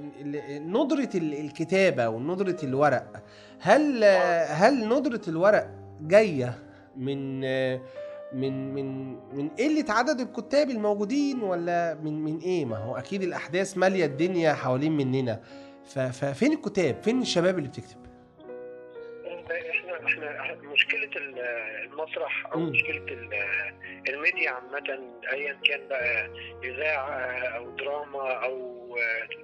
ندره 0.60 1.10
ال- 1.16 1.34
الكتابة 1.46 2.10
وندره 2.10 2.58
الورق. 2.64 3.24
هل 3.60 4.04
هل 4.50 4.88
ندره 4.90 5.22
الورق 5.28 5.70
جاية 6.02 6.54
من 6.98 7.42
من 8.34 8.74
من 8.74 9.12
من 9.36 9.50
قلة 9.50 9.86
عدد 9.90 10.20
الكتاب 10.20 10.70
الموجودين 10.70 11.42
ولا 11.44 11.94
من 12.04 12.24
من 12.24 12.40
إيه؟ 12.40 12.66
ما 12.66 12.78
هو 12.78 12.96
أكيد 12.98 13.24
الأحداث 13.24 13.78
مالية 13.78 14.06
الدنيا 14.06 14.54
حوالين 14.54 14.92
مننا. 14.98 15.40
ففين 16.12 16.54
الكتاب؟ 16.54 16.96
فين 17.04 17.22
الشباب 17.22 17.58
اللي 17.58 17.70
بتكتب؟ 17.70 17.98
إحنا 20.06 20.42
إحنا 20.42 20.56
مشكلة 20.74 21.10
ال- 21.18 21.40
المسرح 21.92 22.48
أو. 22.54 22.60
مشكلة 22.60 23.06
الميديا 24.10 24.52
عامة 24.52 25.00
ايا 25.32 25.60
كان 25.66 25.88
بقى 25.88 26.30
إذاعة 26.64 27.20
أو 27.58 27.70
دراما 27.76 28.44
أو 28.46 28.82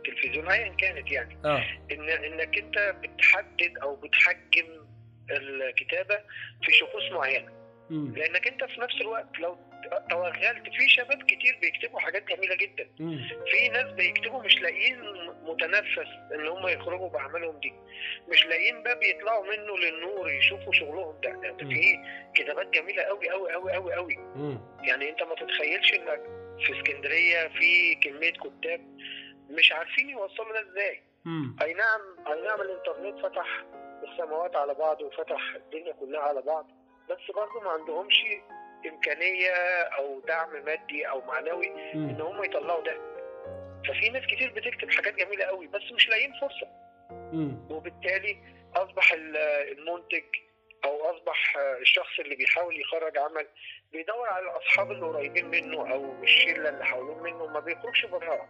تلفزيون 0.05 0.47
ايا 0.51 0.67
كانت 0.69 1.11
يعني. 1.11 1.37
آه. 1.45 1.63
ان 1.91 2.09
إنك 2.09 2.57
أنت 2.57 2.95
بتحدد 3.03 3.77
أو 3.83 3.95
بتحجم 3.95 4.85
الكتابة 5.31 6.15
في 6.63 6.71
شخوص 6.71 7.11
معينة. 7.11 7.51
مم. 7.89 8.13
لأنك 8.15 8.47
أنت 8.47 8.63
في 8.63 8.81
نفس 8.81 9.01
الوقت 9.01 9.39
لو 9.39 9.57
توغلت 10.09 10.63
في 10.77 10.89
شباب 10.89 11.23
كتير 11.23 11.57
بيكتبوا 11.61 11.99
حاجات 11.99 12.23
جميلة 12.23 12.55
جدا. 12.55 12.89
في 13.51 13.69
ناس 13.69 13.91
بيكتبوا 13.91 14.43
مش 14.43 14.61
لاقيين 14.61 15.01
متنفس 15.43 16.07
إن 16.35 16.47
هم 16.47 16.67
يخرجوا 16.67 17.09
بأعمالهم 17.09 17.59
دي 17.59 17.73
مش 18.27 18.45
لاقيين 18.45 18.83
باب 18.83 19.03
يطلعوا 19.03 19.45
منه 19.45 19.77
للنور 19.77 20.29
يشوفوا 20.31 20.73
شغلهم 20.73 21.21
ده, 21.21 21.31
مم. 21.31 21.57
في 21.57 21.99
كتابات 22.35 22.67
جميلة 22.69 23.03
قوي 23.03 23.29
قوي 23.29 23.53
قوي 23.53 23.73
قوي 23.73 23.93
قوي. 23.93 24.17
يعني 24.83 25.09
أنت 25.09 25.23
ما 25.23 25.35
تتخيلش 25.35 25.93
إنك 25.93 26.21
في 26.65 26.77
اسكندرية 26.79 27.47
في 27.47 27.95
كمية 27.95 28.31
كتاب 28.33 28.81
مش 29.49 29.71
عارفين 29.71 30.09
يوصلوا 30.09 30.53
ده 30.53 30.69
إزاي. 30.71 31.01
أي 31.61 31.73
نعم 31.73 32.01
أي 32.27 32.41
نعم 32.41 32.61
الإنترنت 32.61 33.19
فتح 33.25 33.63
السماوات 34.03 34.55
على 34.55 34.73
بعض 34.73 35.01
وفتح 35.01 35.55
الدنيا 35.55 35.91
كلها 35.93 36.21
على 36.21 36.41
بعض 36.41 36.67
بس 37.09 37.31
برضه 37.35 37.61
ما 37.63 37.69
عندهمش 37.69 38.23
إمكانية 38.85 39.51
أو 39.97 40.19
دعم 40.27 40.65
مادي 40.65 41.09
أو 41.09 41.21
معنوي 41.21 41.69
مم. 41.69 42.09
إن 42.09 42.21
هم 42.21 42.43
يطلعوا 42.43 42.83
ده. 42.83 42.97
ففي 43.87 44.09
ناس 44.09 44.25
كتير 44.25 44.51
بتكتب 44.55 44.91
حاجات 44.91 45.13
جميلة 45.15 45.45
قوي 45.45 45.67
بس 45.67 45.91
مش 45.95 46.09
لاقيين 46.09 46.33
فرصة. 46.41 46.67
مم. 47.11 47.67
وبالتالي 47.69 48.37
أصبح 48.75 49.11
ال- 49.13 49.37
المنتج 49.77 50.23
أو 50.85 51.01
أصبح 51.15 51.57
الشخص 51.81 52.19
اللي 52.19 52.35
بيحاول 52.35 52.81
يخرج 52.81 53.17
عمل 53.17 53.47
بيدور 53.91 54.27
على 54.29 54.45
الأصحاب 54.45 54.91
اللي 54.91 55.05
قريبين 55.05 55.45
منه 55.49 55.91
أو 55.93 56.23
الشلة 56.23 56.69
اللي 56.69 56.85
حوالين 56.85 57.17
منه 57.23 57.45
ما 57.47 57.59
بيخرجش 57.59 58.05
براها 58.05 58.47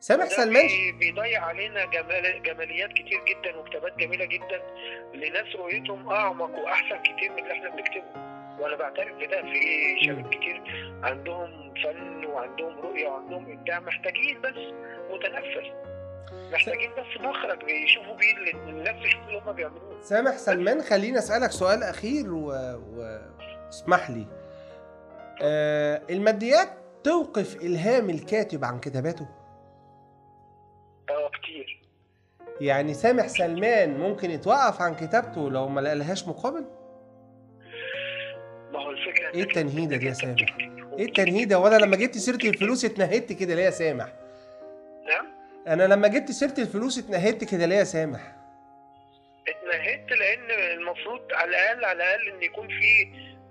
سامح 0.00 0.24
سلمان. 0.24 0.66
بي- 0.66 0.92
بيضيع 0.92 1.44
علينا 1.44 1.84
جمال 1.84 2.42
جماليات 2.42 2.90
كتير 2.92 3.24
جدا 3.24 3.56
وكتابات 3.56 3.96
جميلة 3.96 4.24
جدا 4.24 4.62
لناس 5.14 5.56
رؤيتهم 5.56 6.08
أعمق 6.12 6.50
وأحسن 6.58 7.02
كتير 7.02 7.32
من 7.32 7.38
اللي 7.38 7.52
إحنا 7.52 7.70
بنكتبه. 7.70 8.37
وأنا 8.60 8.76
بعترف 8.76 9.14
بده 9.16 9.42
في 9.42 9.60
شباب 10.06 10.30
كتير 10.34 10.62
عندهم 11.02 11.74
فن 11.84 12.24
وعندهم 12.24 12.80
رؤية 12.80 13.08
وعندهم 13.08 13.52
إبداع 13.52 13.80
محتاجين 13.80 14.40
بس 14.40 14.54
متنفس. 15.10 15.72
محتاجين 16.52 16.90
بس 16.90 17.20
مخرج 17.20 17.64
بيشوفوا 17.64 18.16
بيه 18.16 18.52
الناس 18.68 19.02
تشوف 19.02 19.20
اللي 19.28 19.40
هم 19.46 19.52
بيعملوه. 19.52 20.02
سامح 20.02 20.36
سلمان 20.36 20.82
خليني 20.82 21.18
أسألك 21.18 21.50
سؤال 21.50 21.82
أخير 21.82 22.34
و... 22.34 22.50
و... 22.96 23.18
اسمح 23.68 24.10
لي. 24.10 24.26
آه 25.42 26.02
الماديات 26.10 26.68
توقف 27.04 27.56
إلهام 27.62 28.10
الكاتب 28.10 28.64
عن 28.64 28.80
كتاباته؟ 28.80 29.26
آه 31.10 31.30
كتير. 31.42 31.82
يعني 32.60 32.94
سامح 32.94 33.26
سلمان 33.26 33.98
ممكن 33.98 34.30
يتوقف 34.30 34.82
عن 34.82 34.94
كتابته 34.94 35.50
لو 35.50 35.68
ما 35.68 35.80
لقالهاش 35.80 36.28
مقابل؟ 36.28 36.64
هو 38.88 38.92
الفكرة 38.92 39.34
إيه 39.34 39.42
التنهيدة 39.42 39.96
دي 39.96 40.06
يا 40.06 40.12
سامح؟ 40.12 40.56
إيه 40.98 41.04
التنهيدة؟ 41.04 41.58
وأنا 41.58 41.76
لما 41.76 41.96
جبت 41.96 42.18
سيرة 42.18 42.48
الفلوس 42.48 42.84
اتنهدت 42.84 43.32
كده 43.32 43.54
ليه 43.54 43.62
يا 43.62 43.70
سامح؟ 43.70 44.06
نعم؟ 45.08 45.26
أنا 45.68 45.82
لما 45.94 46.08
جبت 46.08 46.30
سيرة 46.30 46.54
الفلوس 46.58 46.98
اتنهدت 46.98 47.44
كده 47.44 47.66
ليه 47.66 47.76
يا 47.76 47.84
سامح؟ 47.84 48.20
اتنهدت 49.48 50.10
لأن 50.12 50.50
المفروض 50.78 51.20
على 51.32 51.50
الأقل 51.50 51.84
على 51.84 51.96
الأقل 52.04 52.28
إن 52.36 52.42
يكون 52.42 52.68
في 52.68 53.08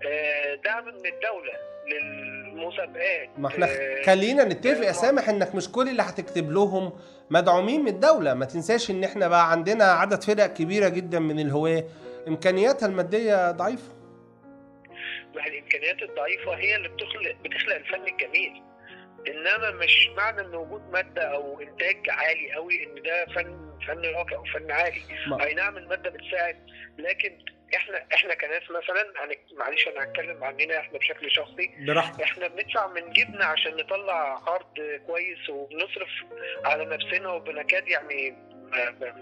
آه، 0.07 0.55
دعم 0.65 0.85
من 0.85 0.93
الدولة 1.05 1.53
للمسابقات. 1.87 3.29
ما 3.37 3.47
إحنا 3.47 3.65
آه، 3.65 4.03
خلينا 4.05 4.43
نتفق 4.43 4.85
يا 4.85 4.91
سامح 4.91 5.29
إنك 5.29 5.55
مش 5.55 5.71
كل 5.71 5.89
اللي 5.89 6.01
هتكتب 6.03 6.51
لهم 6.51 6.93
مدعومين 7.29 7.81
من 7.81 7.87
الدولة. 7.87 8.33
ما 8.33 8.45
تنساش 8.45 8.91
إن 8.91 9.03
إحنا 9.03 9.27
بقى 9.27 9.51
عندنا 9.51 9.83
عدد 9.83 10.23
فرق 10.23 10.45
كبيرة 10.45 10.89
جدا 10.89 11.19
من 11.19 11.39
الهواة. 11.39 11.83
إمكانياتها 12.27 12.85
المادية 12.87 13.51
ضعيفة. 13.51 13.96
الامكانيات 15.45 16.01
الضعيفة 16.01 16.53
هي 16.53 16.75
اللي 16.75 16.89
بتخلق 16.89 17.35
بتخلق 17.43 17.75
الفن 17.75 18.07
الجميل. 18.07 18.63
إنما 19.27 19.71
مش 19.71 20.09
معنى 20.17 20.41
إن 20.41 20.55
وجود 20.55 20.91
مادة 20.91 21.21
أو 21.33 21.61
إنتاج 21.61 22.09
عالي 22.09 22.53
قوي 22.53 22.83
إن 22.83 23.01
ده 23.01 23.25
فن 23.25 23.77
فن 23.87 24.01
راقي 24.05 24.35
أو 24.35 24.43
فن 24.43 24.71
عالي. 24.71 25.01
أي 25.41 25.53
نعم 25.53 25.77
المادة 25.77 26.09
بتساعد 26.09 26.57
لكن 26.97 27.37
إحنا 27.75 28.05
إحنا 28.13 28.33
كناس 28.33 28.63
مثلا 28.63 29.13
معلش 29.57 29.87
أنا 29.87 30.03
هتكلم 30.03 30.43
عننا 30.43 30.79
إحنا 30.79 30.97
بشكل 30.99 31.31
شخصي. 31.31 31.71
براحتك. 31.87 32.21
إحنا 32.21 32.47
بندفع 32.47 32.87
من 32.87 33.09
جيبنا 33.11 33.45
عشان 33.45 33.75
نطلع 33.75 34.41
عرض 34.47 34.99
كويس 35.07 35.49
وبنصرف 35.49 36.09
على 36.65 36.85
نفسنا 36.85 37.29
وبنكاد 37.29 37.87
يعني 37.87 38.46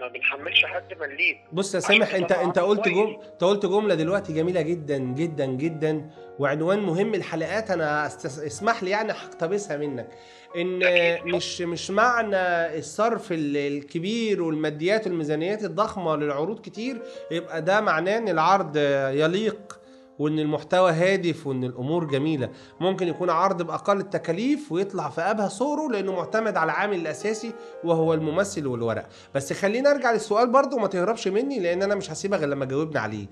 ما, 0.00 0.08
بنحملش 0.08 0.64
حد 0.64 0.98
مليم 1.00 1.36
بص 1.52 1.74
يا 1.74 1.80
سامح 1.80 2.14
انت 2.14 2.32
انت 2.32 2.58
قلت 2.58 2.80
كويس. 2.84 2.96
جم... 2.96 3.16
انت 3.32 3.44
قلت 3.44 3.66
جملة 3.66 3.94
دلوقتي 3.94 4.32
جميلة 4.32 4.60
جدا 4.60 4.98
جدا 4.98 5.46
جدا. 5.46 6.10
وعنوان 6.38 6.78
مهم 6.78 7.14
الحلقات 7.14 7.70
أنا 7.70 8.06
استس... 8.06 8.38
اسمح 8.38 8.82
لي 8.82 8.90
يعني 8.90 9.12
هقتبسها 9.12 9.76
منك. 9.76 10.08
إن 10.56 10.82
أكيد. 10.82 11.34
مش 11.34 11.60
مش 11.60 11.90
معنى 11.90 12.36
الصرف 12.78 13.32
ال- 13.32 13.56
الكبير 13.56 14.42
والماديات 14.42 15.06
والميزانيات 15.06 15.64
الضخمة 15.64 16.16
للعروض 16.16 16.60
كتير 16.60 17.02
يبقى 17.30 17.62
ده 17.62 17.80
معناه 17.80 18.18
إن 18.18 18.28
العرض 18.28 18.76
يليق. 19.14 19.78
وإن 20.18 20.38
المحتوى 20.38 20.92
هادف 20.92 21.46
وإن 21.46 21.64
الأمور 21.64 22.04
جميلة. 22.04 22.50
ممكن 22.80 23.08
يكون 23.08 23.30
عرض 23.30 23.62
بأقل 23.62 24.00
التكاليف 24.00 24.72
ويطلع 24.72 25.08
في 25.08 25.20
أبهى 25.20 25.48
صوره 25.48 25.92
لأنه 25.92 26.12
معتمد 26.12 26.56
على 26.56 26.72
العامل 26.72 26.96
الأساسي 26.96 27.52
وهو 27.84 28.14
الممثل 28.14 28.66
والورق. 28.66 29.08
بس 29.34 29.52
خلينا 29.52 29.90
أرجع 29.90 30.12
للسؤال 30.12 30.52
برضو 30.52 30.76
وما 30.76 30.86
تهربش 30.86 31.28
مني 31.28 31.60
لأن 31.60 31.82
أنا 31.82 31.94
مش 31.94 32.10
هسيبك 32.10 32.38
غير 32.38 32.48
لما 32.48 32.64
جاوبنا 32.64 33.00
عليه. 33.00 33.26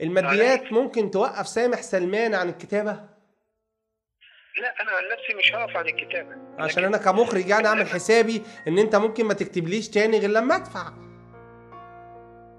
الماديات 0.00 0.72
ممكن 0.72 1.10
توقف 1.10 1.48
سامح 1.48 1.82
سلمان 1.82 2.34
عن 2.34 2.48
الكتابة؟ 2.48 2.92
لا 4.60 4.82
أنا 4.82 4.90
عن 4.90 5.02
نفسي 5.12 5.34
مش 5.38 5.54
هقف 5.54 5.76
عن 5.76 5.86
الكتابة. 5.86 6.36
عشان 6.58 6.84
أنا 6.84 6.96
كمخرج 6.98 7.48
يعني 7.48 7.66
أعمل 7.66 7.86
حسابي 7.86 8.42
إن 8.68 8.78
أنت 8.78 8.96
ممكن 8.96 9.24
ما 9.24 9.34
تكتبليش 9.34 9.88
تاني 9.88 10.18
غير 10.18 10.30
لما 10.30 10.56
أدفع. 10.56 10.92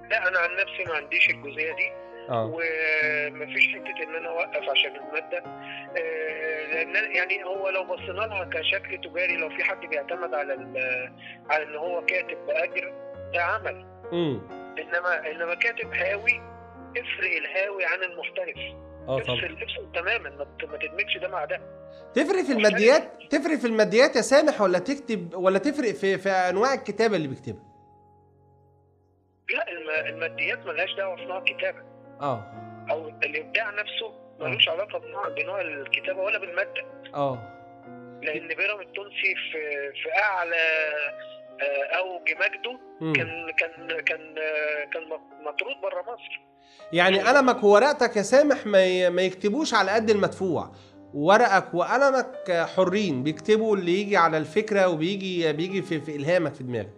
لا 0.09 0.27
أنا 0.27 0.39
عن 0.39 0.49
نفسي 0.55 0.83
ما 0.87 0.94
عنديش 0.94 1.29
الجزئية 1.29 1.75
دي. 1.75 2.08
ومفيش 2.37 3.68
حتة 3.70 4.03
إن 4.03 4.15
أنا 4.15 4.29
أوقف 4.29 4.70
عشان 4.70 4.96
المادة. 4.96 5.37
آه، 5.98 6.83
لأن 6.83 7.15
يعني 7.15 7.44
هو 7.44 7.70
لو 7.70 7.83
بصينا 7.83 8.11
لها 8.11 8.44
كشكل 8.46 9.01
تجاري 9.01 9.37
لو 9.37 9.50
في 9.50 9.63
حد 9.63 9.79
بيعتمد 9.85 10.33
على 10.33 10.53
ال- 10.53 11.13
على 11.50 11.63
إن 11.63 11.75
هو 11.75 12.05
كاتب 12.05 12.37
بأجر 12.48 12.94
ده 13.33 13.44
عمل. 13.44 13.85
امم 14.13 14.42
إنما 14.79 15.31
إنما 15.31 15.55
كاتب 15.55 15.94
هاوي 15.94 16.42
افرق 16.98 17.31
الهاوي 17.37 17.85
عن 17.85 18.03
المحترف. 18.03 18.57
آه 19.07 19.20
طبعا. 19.20 19.35
افصل 19.37 19.92
تماما 19.96 20.29
ما 20.29 20.77
تدمجش 20.77 21.18
ده 21.22 21.27
مع 21.27 21.46
ده. 21.46 21.61
تفرق 22.13 22.42
في 22.44 22.51
الماديات 22.51 23.03
تفرق 23.29 23.55
في 23.57 23.68
الماديات 23.68 24.15
يا 24.15 24.22
سامح 24.22 24.61
ولا 24.61 24.79
تكتب 24.79 25.33
ولا 25.35 25.59
تفرق 25.59 25.92
في 25.92 26.18
في 26.18 26.29
أنواع 26.29 26.74
الكتابه 26.74 27.15
اللي 27.15 27.27
بيكتبها؟ 27.27 27.63
لا 29.53 29.72
الم- 29.72 30.15
الماديات 30.15 30.65
ملهاش 30.65 30.94
دعوة 30.94 31.15
في 31.15 31.25
نوع 31.25 31.37
الكتابة. 31.37 31.79
آه. 32.22 32.44
أو 32.92 33.10
الإبداع 33.24 33.70
نفسه 33.70 34.14
ملوش 34.40 34.70
علاقة 34.70 35.00
بنوع 35.00 35.29
بنوع 35.29 35.62
الكتابة 35.62 36.22
ولا 36.22 36.40
بالمادة. 36.40 36.86
آه. 37.16 37.55
لأن 38.24 38.48
بيرام 38.48 38.82
التونسي 38.82 39.36
في 39.51 39.92
في 40.03 40.22
أعلى 40.24 40.55
آه، 41.62 41.98
أوج 41.98 42.22
مجده. 42.32 42.79
كان 43.16 43.51
كان 43.60 44.01
كان 44.01 44.36
آه، 44.38 44.86
كان 44.94 45.03
مطرود 45.46 45.75
بره 45.84 46.01
مصر. 46.01 46.42
يعني 46.94 47.20
قلمك 47.20 47.64
وورقتك 47.64 48.16
يا 48.18 48.22
سامح 48.22 48.66
ما 48.66 49.10
ما 49.10 49.22
يكتبوش 49.22 49.74
على 49.74 49.92
قد 49.92 50.10
المدفوع. 50.10 50.72
ورقك 51.14 51.74
وقلمك 51.74 52.68
حرين 52.75 53.24
بيكتبوا 53.24 53.75
اللي 53.77 54.01
يجي 54.01 54.18
على 54.18 54.38
الفكرة 54.38 54.88
وبيجي 54.88 55.53
بيجي 55.53 55.82
في, 55.82 56.01
في 56.01 56.16
إلهامك 56.16 56.53
في 56.53 56.64
دماغك. 56.64 56.90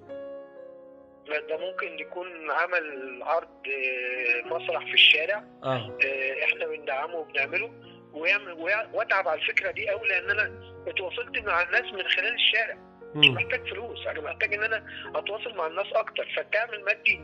ده 1.40 1.58
ممكن 1.58 2.00
يكون 2.00 2.52
عمل 2.52 3.20
عرض 3.24 3.68
آه، 3.68 4.48
مسرح 4.48 4.86
في 4.86 4.94
الشارع 4.94 5.44
آه 5.64 5.98
آه، 6.06 6.44
إحنا 6.46 6.66
بندعمه 6.68 7.16
وبنعمله 7.16 7.72
ويعمل 8.14 8.54
ويع- 8.54 8.88
وأتعب 8.94 9.28
على 9.28 9.42
الفكرة 9.42 9.72
دي 9.72 9.90
قوي 9.90 10.08
لأن 10.10 10.30
أنا 10.30 10.74
اتواصلت 10.88 11.38
مع 11.38 11.62
الناس 11.62 11.94
من 11.94 12.08
خلال 12.08 12.34
الشارع 12.34 12.78
مش. 13.16 13.28
محتاج 13.28 13.70
فلوس 13.70 14.08
أنا 14.08 14.22
محتاج 14.22 14.54
إن 14.54 14.64
أنا 14.64 14.86
أتواصل 15.16 15.56
مع 15.58 15.68
الناس 15.68 15.88
أكتر 15.94 16.30
فالدعم 16.36 16.70
المادي 16.74 17.20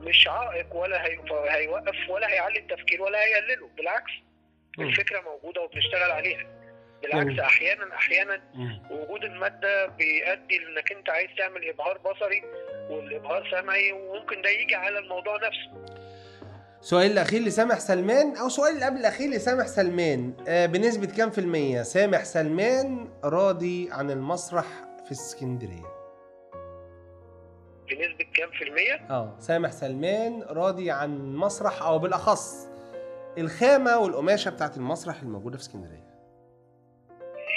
مش 0.00 0.28
عائق 0.28 0.76
ولا 0.76 1.06
هي... 1.06 1.18
هيوقف 1.48 1.96
ولا 2.10 2.28
هيعلي 2.32 2.58
التفكير 2.58 3.02
ولا 3.02 3.18
هيقلله 3.24 3.68
بالعكس 3.76 4.10
مم. 4.78 4.86
الفكرة 4.88 5.20
موجودة 5.20 5.60
وبنشتغل 5.62 6.10
عليها 6.10 6.46
بالعكس 7.02 7.26
مم. 7.32 7.40
أحيانا 7.40 7.94
أحيانا 7.94 8.42
مم. 8.54 8.82
وجود 8.90 9.24
المادة 9.24 9.86
بيؤدي 9.86 10.58
لإنك 10.58 10.92
أنت 10.92 11.10
عايز 11.10 11.30
تعمل 11.38 11.68
إبهار 11.68 11.98
بصري 11.98 12.42
والابهار 12.90 13.48
سمعي 13.50 13.92
وممكن 13.92 14.42
ده 14.42 14.48
يجي 14.50 14.74
على 14.74 14.98
الموضوع 14.98 15.36
نفسه. 15.36 16.00
سؤال 16.80 17.10
الأخير 17.12 17.40
لسامح 17.42 17.78
سلمان 17.78 18.36
أو 18.36 18.48
سؤال 18.48 18.74
اللي 18.74 18.84
قبل 18.86 18.96
الأخير 18.96 19.30
لسامح 19.30 19.66
سلمان. 19.66 20.34
آه 20.48 20.66
بنسبة 20.66 21.06
كام 21.06 21.30
في 21.30 21.38
المية؟ 21.38 21.82
سامح 21.82 22.24
سلمان 22.24 23.08
راضي 23.24 23.88
عن 23.92 24.10
المسرح 24.10 24.66
في 25.04 25.12
اسكندرية. 25.12 26.00
بنسبة 27.90 28.24
كام 28.34 28.50
في 28.50 28.64
المية؟ 28.64 28.94
آه 29.10 29.36
سامح 29.38 29.70
سلمان 29.72 30.42
راضي 30.42 30.90
عن 30.90 31.36
مسرح 31.36 31.82
أو 31.82 31.98
بالأخص 31.98 32.68
الخامة 33.38 33.98
والقماشة 33.98 34.50
بتاعت 34.50 34.76
المسرح 34.76 35.22
الموجودة 35.22 35.56
في 35.56 35.62
اسكندرية. 35.62 36.10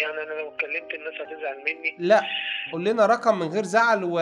يعني 0.02 0.24
أنا 0.24 0.34
لو 0.42 0.50
اتكلمت 0.54 0.94
الناس 0.94 1.14
هتزعل 1.22 1.58
مني؟ 1.60 1.96
لا. 2.00 2.22
قول 2.72 2.86
لنا 2.86 3.06
رقم 3.06 3.40
من 3.40 3.48
غير 3.48 3.64
زعل 3.64 4.04
و 4.04 4.20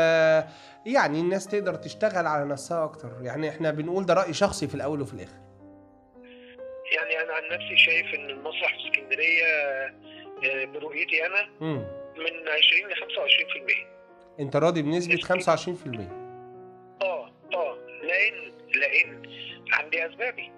يعني 0.85 1.19
الناس 1.19 1.47
تقدر 1.47 1.75
تشتغل 1.75 2.27
على 2.27 2.45
نفسها 2.45 2.83
أكتر. 2.83 3.11
يعني 3.21 3.49
إحنا 3.49 3.71
بنقول 3.71 4.05
ده 4.05 4.13
رأي 4.13 4.33
شخصي 4.33 4.67
في 4.67 4.75
الأول 4.75 5.01
وفي 5.01 5.13
الآخر. 5.13 5.39
يعني 6.95 7.23
أنا 7.23 7.33
عن 7.33 7.43
نفسي 7.51 7.77
شايف 7.77 8.05
إن 8.15 8.29
المسرح 8.29 8.77
في 8.77 8.89
اسكندرية 8.89 9.45
آه، 9.45 10.65
برؤيتي 10.65 11.25
أنا 11.25 11.41
امم 11.61 11.85
من 12.17 12.47
20 12.47 12.89
ل 12.89 12.95
25% 12.95 14.39
أنت 14.39 14.55
راضي 14.55 14.81
بنسبة 14.81 15.15
25% 15.15 15.19
آه 17.01 17.31
آه 17.53 17.77
لأن 18.03 18.51
لأن 18.75 19.23
عندي 19.73 20.05
أسبابي. 20.05 20.51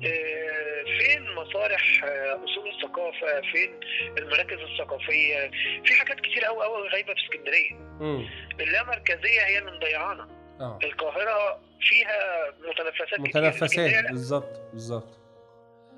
فين 0.00 1.34
مسارح 1.34 2.04
آه، 2.04 2.44
أصول 2.44 2.68
الثقافة؟ 2.74 3.40
فين 3.52 3.80
المراكز 4.18 4.58
الثقافية؟ 4.58 5.50
في 5.84 5.94
حاجات 5.94 6.20
كتير 6.20 6.44
قوي 6.44 6.64
قوي 6.64 6.88
غايبة 6.88 7.14
في 7.14 7.20
اسكندرية. 7.20 7.70
امم 8.00 8.28
اللامركزيه 8.60 9.40
هي 9.40 9.58
اللي 9.58 9.72
مضيعانا 9.72 10.28
آه. 10.60 10.78
القاهرة 10.84 11.60
فيها 11.80 12.50
متنفسات 12.58 13.08
كتير. 13.08 13.20
متنفسات. 13.20 14.04
بالظبط 14.10 14.60
بالظبط. 14.72 15.18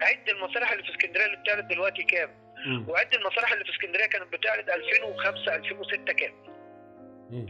عد 0.02 0.28
المسارح 0.28 0.72
اللي 0.72 0.84
في 0.84 0.90
اسكندرية 0.90 1.26
اللي 1.26 1.36
بتعرض 1.36 1.68
دلوقتي 1.68 2.02
كام. 2.02 2.48
وعد 2.88 3.14
المسارح 3.14 3.52
اللي 3.52 3.64
في 3.64 3.70
اسكندرية 3.70 4.06
كانت 4.06 4.32
بتعرض 4.32 4.70
2005 4.70 5.54
2006 5.54 6.12
كام. 6.12 6.34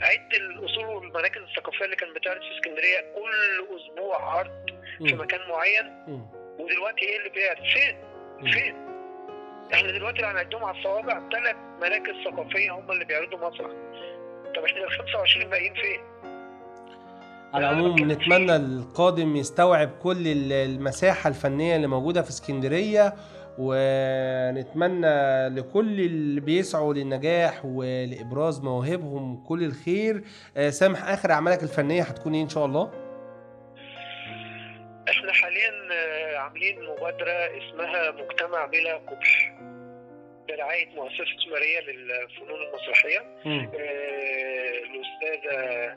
عد 0.03 0.35
الأصول 0.35 0.85
والمراكز 0.85 1.41
الثقافية 1.43 1.85
اللي 1.85 1.97
كانت 1.97 2.17
بتعرض 2.17 2.41
في 2.41 2.57
اسكندرية 2.59 3.01
كل 3.01 3.67
أسبوع 3.77 4.23
عرض 4.39 4.67
في. 4.99 5.15
مكان 5.15 5.41
معين. 5.49 5.87
ودلوقتي 6.59 7.01
إيه 7.03 7.19
اللي 7.19 7.31
بيعرض 7.35 7.59
فين. 7.75 7.97
فين 8.53 8.75
إحنا 9.75 9.91
دلوقتي 9.93 10.23
لو 10.23 10.29
هنعدهم 10.29 10.65
على 10.65 10.79
الصوابع 10.79 11.21
ثلاث 11.33 11.57
مراكز 11.83 12.15
ثقافية 12.25 12.71
هم 12.73 12.91
اللي 12.91 13.05
بيعرضوا 13.05 13.39
مسرح 13.39 13.71
طب 14.57 14.65
إحنا 14.65 14.85
ال 14.85 14.91
25 14.91 15.51
باقيين 15.51 15.75
فين؟ 15.75 16.01
على 17.55 17.71
العموم 17.71 18.11
نتمنى 18.13 18.57
القادم 18.57 19.37
يستوعب 19.37 19.91
كل 20.03 20.29
ال- 20.29 20.53
المساحة 20.53 21.29
الفنية 21.29 21.77
اللي 21.77 21.87
موجودة 21.87 22.23
في 22.23 22.31
اسكندرية 22.31 23.15
ونتمنى 23.59 25.49
لكل 25.49 26.01
اللي 26.01 26.41
بيسعوا 26.41 26.95
للنجاح 26.95 27.65
ولإبراز 27.65 28.61
مواهبهم 28.61 29.45
كل 29.45 29.65
الخير 29.65 30.23
آه، 30.57 30.71
سامح 30.71 31.09
آخر 31.09 31.31
أعمالك 31.33 31.63
الفنية 31.63 32.03
هتكون 32.03 32.35
إيه 32.35 32.43
إن 32.43 32.49
شاء 32.49 32.67
الله 32.67 32.91
إحنا 35.11 35.33
حاليا 35.33 35.73
آه، 35.93 36.37
عاملين 36.37 36.85
مبادرة 36.85 37.33
اسمها 37.33 38.11
مجتمع 38.11 38.67
بلا 38.67 38.95
قبح 38.97 39.53
برعاية 40.49 40.87
مؤسسة 40.95 41.25
استثمارية 41.25 41.81
للفنون 41.81 42.61
المسرحية. 42.63 43.19
آه، 43.47 44.79
الأستاذة 44.85 45.97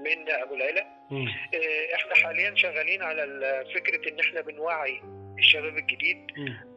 منى 0.00 0.42
أبو 0.42 0.54
العلا. 0.54 0.86
آه، 1.12 1.94
إحنا 1.94 2.14
حاليا 2.14 2.54
شغالين 2.56 3.02
على 3.02 3.64
فكرة 3.74 4.12
إن 4.12 4.20
إحنا 4.20 4.40
بنوعي 4.40 5.00
الشباب 5.38 5.76
الجديد. 5.78 6.26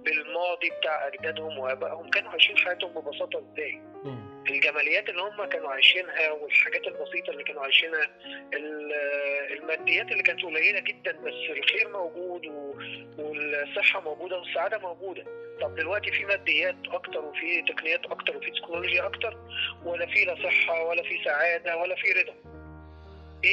بالماضي 0.05 0.69
بتاع 0.79 1.07
أجدادهم 1.07 1.59
وآبائهم 1.59 2.09
كانوا 2.09 2.31
عايشين 2.31 2.57
حياتهم 2.57 2.93
ببساطة 2.93 3.39
إزاي 3.53 3.71
مم. 4.03 4.30
الجماليات 4.49 5.09
اللي 5.09 5.21
هم 5.21 5.45
كانوا 5.45 5.69
عايشينها 5.71 6.31
والحاجات 6.31 6.87
البسيطة 6.87 7.31
اللي 7.31 7.43
كانوا 7.43 7.63
عايشينها 7.63 8.03
ال- 8.53 8.93
الماديات 9.57 10.11
اللي 10.11 10.23
كانت 10.23 10.43
قليلة 10.43 10.79
جدا 10.79 11.11
بس 11.11 11.33
الخير 11.57 11.89
موجود 11.89 12.45
و- 12.45 12.73
والصحة 13.17 14.01
موجودة 14.01 14.37
والسعادة 14.37 14.77
موجودة. 14.77 15.25
طب 15.61 15.75
دلوقتي 15.75 16.11
في 16.11 16.25
ماديات 16.25 16.75
أكتر 16.91 17.25
وفي 17.25 17.61
تقنيات 17.61 18.05
أكتر 18.05 18.37
وفي 18.37 18.51
تكنولوجيا 18.51 19.05
أكتر 19.05 19.37
ولا 19.85 20.05
في 20.05 20.25
لا 20.25 20.35
صحة 20.35 20.83
ولا 20.83 21.03
في 21.03 21.23
سعادة 21.25 21.77
ولا 21.77 21.95
في 21.95 22.11
رضا؟ 22.11 22.33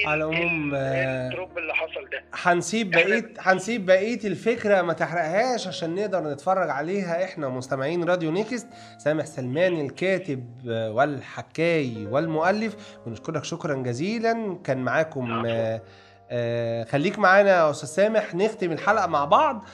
على 0.07 0.25
العموم، 0.25 0.75
ال- 0.75 0.75
آه، 0.77 1.27
ال 1.29 1.35
drop 1.35 1.59
اللي 1.59 1.75
حصل 1.75 2.09
ده؟ 2.13 2.23
هنسيب 2.35 2.91
بقيه 2.91 3.33
هنسيب 3.39 3.87
بقية 3.87 4.21
الفكرة 4.25 4.83
ما 4.83 4.93
تحرقهاش 4.93 5.67
عشان 5.69 5.95
نقدر 5.95 6.21
نتفرج 6.33 6.71
عليها 6.71 7.25
إحنا 7.25 7.49
مستمعين 7.49 8.05
راديو 8.05 8.31
Next. 8.31 8.67
سامح 8.99 9.25
سلمان 9.27 9.81
الكاتب 9.81 10.45
آه، 10.69 10.93
والحكاي 10.93 12.07
والمؤلف. 12.11 12.77
بنشكرك 13.07 13.45
شكرا 13.45 13.75
جزيلا. 13.75 14.59
كان 14.65 14.79
معاكم. 14.79 15.47
آه، 15.47 15.81
آه، 16.31 16.85
خليك 16.85 17.19
معانا 17.19 17.51
يا 17.51 17.71
أستاذ 17.71 17.89
سامح. 17.89 18.35
نختم 18.35 18.73
الحلقة 18.73 19.07
مع 19.07 19.25
بعض. 19.25 19.65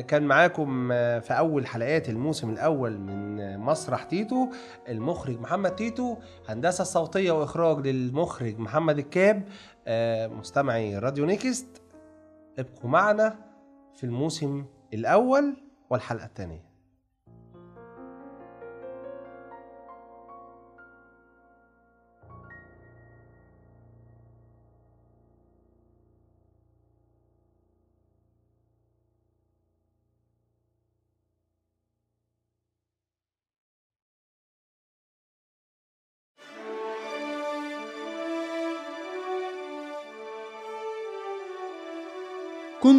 كان 0.00 0.22
معاكم 0.22 0.92
آه، 0.92 1.18
في 1.18 1.38
أول 1.38 1.66
حلقات 1.66 2.08
الموسم 2.08 2.50
الأول 2.50 2.98
من 2.98 3.40
آه، 3.40 3.56
مسرح 3.56 4.04
تيتو 4.04 4.48
المخرج 4.88 5.40
محمد 5.40 5.76
تيتو 5.76 6.16
هندسة 6.48 6.84
صوتية 6.84 7.32
وإخراج 7.32 7.86
للمخرج 7.86 8.58
محمد 8.58 8.98
الكاب. 8.98 9.42
آه، 9.86 10.26
مستمعي 10.26 10.98
راديو 10.98 11.24
Next 11.24 11.82
ابقوا 12.58 12.90
معنا 12.90 13.38
في 13.94 14.04
الموسم 14.04 14.64
الأول 14.94 15.56
والحلقة 15.90 16.24
الثانية. 16.24 16.71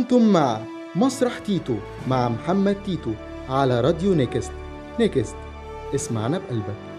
كنتم 0.04 0.34
مع 0.34 0.60
مسرح 0.96 1.40
تيتو 1.40 1.76
مع 2.08 2.30
محمد 2.30 2.78
تيتو 2.86 3.12
على 3.50 3.82
راديو 3.82 4.14
Next. 4.14 4.52
Next. 5.00 5.36
اسمعنا 5.96 6.38
بقلبك. 6.38 6.93